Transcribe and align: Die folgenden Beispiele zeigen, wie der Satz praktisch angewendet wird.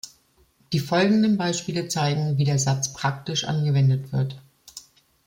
Die 0.73 0.79
folgenden 0.79 1.37
Beispiele 1.37 1.87
zeigen, 1.87 2.39
wie 2.39 2.43
der 2.43 2.57
Satz 2.57 2.91
praktisch 2.91 3.43
angewendet 3.45 4.11
wird. 4.11 4.35